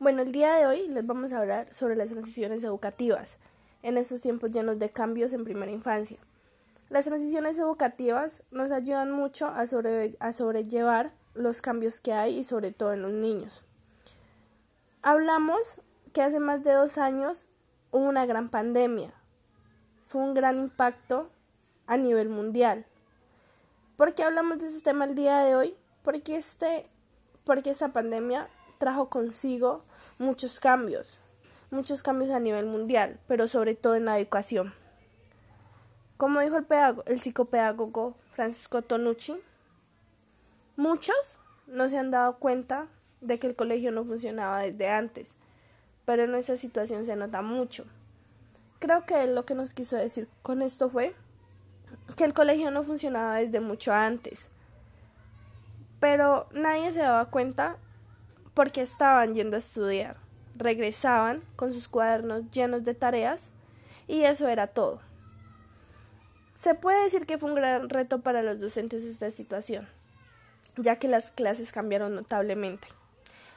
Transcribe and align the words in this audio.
Bueno, 0.00 0.22
el 0.22 0.32
día 0.32 0.54
de 0.54 0.66
hoy 0.66 0.88
les 0.88 1.06
vamos 1.06 1.34
a 1.34 1.40
hablar 1.40 1.68
sobre 1.74 1.94
las 1.94 2.08
transiciones 2.08 2.64
educativas 2.64 3.36
en 3.82 3.98
estos 3.98 4.22
tiempos 4.22 4.50
llenos 4.50 4.78
de 4.78 4.88
cambios 4.88 5.34
en 5.34 5.44
primera 5.44 5.70
infancia. 5.70 6.16
Las 6.88 7.04
transiciones 7.04 7.58
educativas 7.58 8.42
nos 8.50 8.72
ayudan 8.72 9.10
mucho 9.10 9.48
a, 9.48 9.60
a 9.60 10.32
sobrellevar 10.32 11.12
los 11.34 11.60
cambios 11.60 12.00
que 12.00 12.14
hay 12.14 12.38
y 12.38 12.44
sobre 12.44 12.72
todo 12.72 12.94
en 12.94 13.02
los 13.02 13.12
niños. 13.12 13.62
Hablamos 15.02 15.82
que 16.14 16.22
hace 16.22 16.40
más 16.40 16.64
de 16.64 16.72
dos 16.72 16.96
años 16.96 17.50
hubo 17.90 18.08
una 18.08 18.24
gran 18.24 18.48
pandemia. 18.48 19.12
Fue 20.06 20.22
un 20.22 20.32
gran 20.32 20.58
impacto 20.58 21.28
a 21.86 21.98
nivel 21.98 22.30
mundial. 22.30 22.86
¿Por 23.96 24.14
qué 24.14 24.22
hablamos 24.22 24.60
de 24.60 24.66
este 24.66 24.80
tema 24.80 25.04
el 25.04 25.14
día 25.14 25.40
de 25.40 25.56
hoy? 25.56 25.76
Porque, 26.02 26.36
este, 26.36 26.88
porque 27.44 27.68
esta 27.68 27.92
pandemia 27.92 28.48
trajo 28.80 29.10
consigo 29.10 29.84
muchos 30.18 30.58
cambios, 30.58 31.18
muchos 31.70 32.02
cambios 32.02 32.30
a 32.30 32.40
nivel 32.40 32.64
mundial, 32.64 33.20
pero 33.28 33.46
sobre 33.46 33.74
todo 33.74 33.94
en 33.94 34.06
la 34.06 34.18
educación. 34.18 34.72
Como 36.16 36.40
dijo 36.40 36.56
el, 36.56 36.66
el 37.04 37.20
psicopedagogo 37.20 38.16
Francisco 38.34 38.80
Tonucci, 38.80 39.38
muchos 40.76 41.36
no 41.66 41.90
se 41.90 41.98
han 41.98 42.10
dado 42.10 42.38
cuenta 42.38 42.88
de 43.20 43.38
que 43.38 43.46
el 43.46 43.54
colegio 43.54 43.92
no 43.92 44.02
funcionaba 44.02 44.60
desde 44.60 44.88
antes, 44.88 45.34
pero 46.06 46.24
en 46.24 46.34
esa 46.34 46.56
situación 46.56 47.04
se 47.04 47.16
nota 47.16 47.42
mucho. 47.42 47.84
Creo 48.78 49.04
que 49.04 49.26
lo 49.26 49.44
que 49.44 49.54
nos 49.54 49.74
quiso 49.74 49.98
decir 49.98 50.26
con 50.40 50.62
esto 50.62 50.88
fue 50.88 51.14
que 52.16 52.24
el 52.24 52.32
colegio 52.32 52.70
no 52.70 52.82
funcionaba 52.82 53.36
desde 53.36 53.60
mucho 53.60 53.92
antes, 53.92 54.46
pero 56.00 56.48
nadie 56.52 56.92
se 56.92 57.00
daba 57.00 57.26
cuenta 57.26 57.76
porque 58.60 58.82
estaban 58.82 59.34
yendo 59.34 59.56
a 59.56 59.58
estudiar, 59.58 60.18
regresaban 60.54 61.42
con 61.56 61.72
sus 61.72 61.88
cuadernos 61.88 62.50
llenos 62.50 62.84
de 62.84 62.92
tareas 62.92 63.52
y 64.06 64.24
eso 64.24 64.48
era 64.48 64.66
todo. 64.66 65.00
Se 66.56 66.74
puede 66.74 67.04
decir 67.04 67.24
que 67.24 67.38
fue 67.38 67.48
un 67.48 67.54
gran 67.54 67.88
reto 67.88 68.20
para 68.20 68.42
los 68.42 68.60
docentes 68.60 69.02
esta 69.04 69.30
situación, 69.30 69.88
ya 70.76 70.96
que 70.96 71.08
las 71.08 71.30
clases 71.30 71.72
cambiaron 71.72 72.14
notablemente. 72.14 72.86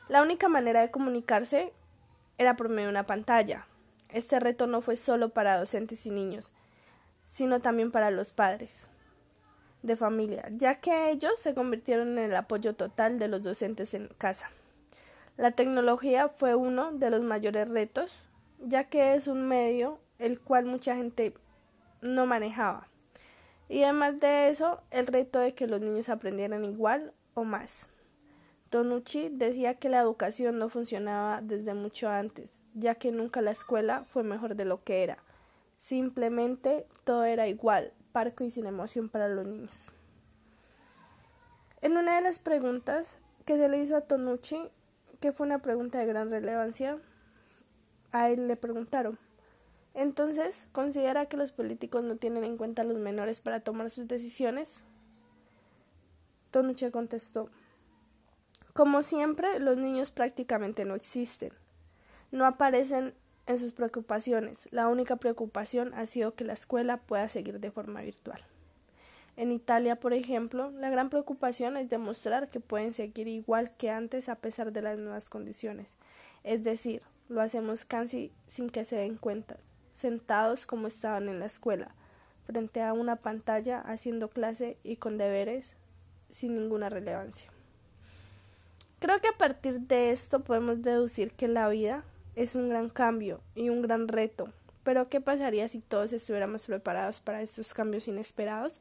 La 0.07 0.21
única 0.21 0.47
manera 0.47 0.79
de 0.79 0.89
comunicarse 0.89 1.73
era 2.37 2.55
por 2.55 2.69
medio 2.69 2.87
de 2.87 2.91
una 2.91 3.05
pantalla. 3.05 3.67
Este 4.07 4.39
reto 4.39 4.67
no 4.67 4.79
fue 4.79 4.95
solo 4.95 5.33
para 5.33 5.59
docentes 5.59 6.05
y 6.05 6.11
niños, 6.11 6.49
sino 7.27 7.59
también 7.59 7.91
para 7.91 8.09
los 8.09 8.31
padres 8.31 8.87
de 9.81 9.97
familia, 9.97 10.45
ya 10.53 10.75
que 10.75 11.11
ellos 11.11 11.33
se 11.39 11.53
convirtieron 11.53 12.17
en 12.17 12.31
el 12.31 12.35
apoyo 12.37 12.73
total 12.73 13.19
de 13.19 13.27
los 13.27 13.43
docentes 13.43 13.93
en 13.95 14.07
casa. 14.17 14.49
La 15.35 15.51
tecnología 15.51 16.29
fue 16.29 16.53
uno 16.53 16.91
de 16.91 17.09
los 17.09 17.23
mayores 17.23 17.69
retos, 17.69 18.11
ya 18.59 18.83
que 18.83 19.15
es 19.15 19.27
un 19.27 19.47
medio 19.47 19.99
el 20.19 20.39
cual 20.39 20.65
mucha 20.65 20.95
gente 20.95 21.33
no 22.01 22.25
manejaba. 22.27 22.87
Y 23.67 23.83
además 23.83 24.19
de 24.19 24.49
eso, 24.49 24.81
el 24.91 25.07
reto 25.07 25.39
de 25.39 25.55
que 25.55 25.65
los 25.65 25.81
niños 25.81 26.09
aprendieran 26.09 26.63
igual 26.63 27.13
o 27.33 27.43
más. 27.43 27.89
Tonucci 28.69 29.29
decía 29.29 29.75
que 29.75 29.89
la 29.89 29.99
educación 29.99 30.59
no 30.59 30.69
funcionaba 30.69 31.41
desde 31.41 31.73
mucho 31.73 32.09
antes, 32.09 32.51
ya 32.75 32.95
que 32.95 33.11
nunca 33.11 33.41
la 33.41 33.51
escuela 33.51 34.03
fue 34.05 34.23
mejor 34.23 34.55
de 34.55 34.65
lo 34.65 34.83
que 34.83 35.03
era. 35.03 35.17
Simplemente 35.77 36.85
todo 37.03 37.23
era 37.23 37.47
igual, 37.47 37.91
parco 38.11 38.43
y 38.43 38.51
sin 38.51 38.67
emoción 38.67 39.09
para 39.09 39.27
los 39.27 39.45
niños. 39.47 39.87
En 41.81 41.97
una 41.97 42.15
de 42.15 42.21
las 42.21 42.39
preguntas 42.39 43.17
que 43.45 43.57
se 43.57 43.67
le 43.67 43.79
hizo 43.79 43.97
a 43.97 44.01
Tonucci, 44.01 44.69
que 45.23 45.31
fue 45.31 45.45
una 45.45 45.59
pregunta 45.59 45.99
de 45.99 46.05
gran 46.05 46.29
relevancia, 46.29 46.97
a 48.11 48.29
él 48.29 48.49
le 48.49 48.57
preguntaron, 48.57 49.17
entonces, 49.93 50.67
¿considera 50.73 51.27
que 51.27 51.37
los 51.37 51.53
políticos 51.53 52.03
no 52.03 52.17
tienen 52.17 52.43
en 52.43 52.57
cuenta 52.57 52.81
a 52.81 52.85
los 52.85 52.97
menores 52.97 53.39
para 53.39 53.61
tomar 53.61 53.89
sus 53.89 54.05
decisiones? 54.05 54.83
Tonucci 56.51 56.91
contestó, 56.91 57.49
como 58.73 59.01
siempre, 59.01 59.61
los 59.61 59.77
niños 59.77 60.11
prácticamente 60.11 60.83
no 60.83 60.93
existen. 60.93 61.53
No 62.31 62.45
aparecen 62.45 63.13
en 63.45 63.59
sus 63.59 63.71
preocupaciones. 63.71 64.67
La 64.71 64.89
única 64.89 65.15
preocupación 65.15 65.93
ha 65.93 66.05
sido 66.05 66.35
que 66.35 66.43
la 66.43 66.51
escuela 66.51 66.97
pueda 66.97 67.29
seguir 67.29 67.61
de 67.61 67.71
forma 67.71 68.01
virtual. 68.01 68.41
En 69.35 69.51
Italia, 69.51 69.95
por 69.95 70.13
ejemplo, 70.13 70.71
la 70.71 70.89
gran 70.89 71.09
preocupación 71.09 71.75
es 71.77 71.89
demostrar 71.89 72.49
que 72.49 72.59
pueden 72.59 72.93
seguir 72.93 73.27
igual 73.27 73.71
que 73.75 73.89
antes 73.89 74.29
a 74.29 74.35
pesar 74.35 74.71
de 74.71 74.81
las 74.83 74.99
nuevas 74.99 75.29
condiciones. 75.29 75.95
Es 76.43 76.63
decir, 76.63 77.01
lo 77.29 77.41
hacemos 77.41 77.85
casi 77.85 78.31
sin 78.47 78.69
que 78.69 78.85
se 78.85 78.97
den 78.97 79.17
cuenta, 79.17 79.57
sentados 79.95 80.67
como 80.67 80.87
estaban 80.87 81.29
en 81.29 81.39
la 81.39 81.47
escuela, 81.47 81.95
frente 82.45 82.81
a 82.83 82.93
una 82.93 83.15
pantalla 83.15 83.79
haciendo 83.79 84.29
clase 84.29 84.77
y 84.83 84.97
con 84.97 85.17
deberes 85.17 85.65
sin 86.31 86.53
ninguna 86.55 86.89
relevancia. 86.89 87.49
Creo 88.99 89.19
que 89.19 89.29
a 89.29 89.37
partir 89.37 89.81
de 89.81 90.11
esto 90.11 90.41
podemos 90.41 90.81
deducir 90.81 91.31
que 91.31 91.47
la 91.47 91.67
vida 91.69 92.03
es 92.35 92.55
un 92.55 92.69
gran 92.69 92.89
cambio 92.89 93.41
y 93.55 93.69
un 93.69 93.81
gran 93.81 94.07
reto. 94.07 94.49
Pero 94.83 95.09
¿qué 95.09 95.21
pasaría 95.21 95.67
si 95.69 95.79
todos 95.79 96.13
estuviéramos 96.13 96.65
preparados 96.65 97.19
para 97.19 97.41
estos 97.41 97.73
cambios 97.73 98.07
inesperados? 98.07 98.79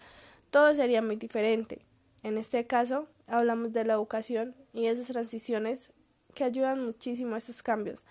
Todo 0.53 0.75
sería 0.75 1.01
muy 1.01 1.17
diferente. 1.17 1.81
En 2.23 2.37
este 2.37 2.67
caso, 2.67 3.09
hablamos 3.27 3.73
de 3.73 3.87
la 3.87 3.95
educación 3.95 4.55
y 4.75 4.85
esas 4.85 5.07
transiciones 5.07 5.91
que 6.35 6.45
ayudan 6.45 6.85
muchísimo 6.85 7.35
a 7.35 7.39
estos 7.39 7.63
cambios. 7.63 8.05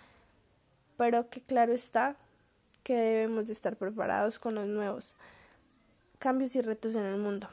Pero 0.97 1.29
que 1.29 1.39
claro 1.39 1.71
está 1.71 2.15
que 2.81 2.95
debemos 2.95 3.45
de 3.45 3.53
estar 3.53 3.75
preparados 3.77 4.39
con 4.39 4.55
los 4.55 4.65
nuevos 4.65 5.13
cambios 6.17 6.55
y 6.55 6.61
retos 6.61 6.95
en 6.95 7.03
el 7.03 7.17
mundo. 7.17 7.47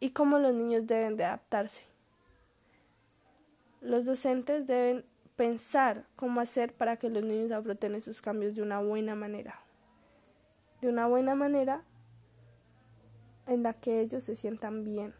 Y 0.00 0.10
cómo 0.10 0.40
los 0.40 0.52
niños 0.52 0.88
deben 0.88 1.16
de 1.16 1.24
adaptarse. 1.24 1.82
Los 3.80 4.04
docentes 4.04 4.66
deben 4.66 5.04
pensar 5.36 6.04
cómo 6.16 6.40
hacer 6.40 6.72
para 6.72 6.96
que 6.96 7.08
los 7.08 7.24
niños 7.24 7.52
afronten 7.52 7.94
esos 7.94 8.20
cambios 8.20 8.56
de 8.56 8.62
una 8.62 8.80
buena 8.80 9.14
manera. 9.14 9.60
De 10.80 10.88
una 10.88 11.06
buena 11.06 11.36
manera 11.36 11.84
en 13.48 13.62
la 13.62 13.74
que 13.74 14.00
ellos 14.00 14.24
se 14.24 14.36
sientan 14.36 14.84
bien. 14.84 15.14